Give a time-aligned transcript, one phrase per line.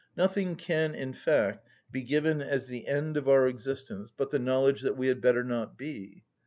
[0.17, 4.81] Nothing can, in fact, be given as the end of our existence but the knowledge
[4.81, 6.23] that we had better not be.